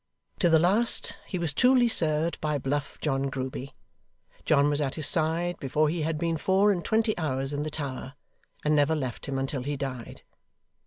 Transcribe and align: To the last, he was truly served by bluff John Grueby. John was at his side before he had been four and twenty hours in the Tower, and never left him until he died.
To 0.39 0.49
the 0.49 0.57
last, 0.57 1.19
he 1.27 1.37
was 1.37 1.53
truly 1.53 1.87
served 1.87 2.41
by 2.41 2.57
bluff 2.57 2.97
John 3.01 3.29
Grueby. 3.29 3.71
John 4.45 4.67
was 4.67 4.81
at 4.81 4.95
his 4.95 5.05
side 5.05 5.59
before 5.59 5.89
he 5.89 6.01
had 6.01 6.17
been 6.17 6.37
four 6.37 6.71
and 6.71 6.83
twenty 6.83 7.15
hours 7.19 7.53
in 7.53 7.61
the 7.61 7.69
Tower, 7.69 8.15
and 8.65 8.75
never 8.75 8.95
left 8.95 9.27
him 9.27 9.37
until 9.37 9.61
he 9.61 9.77
died. 9.77 10.23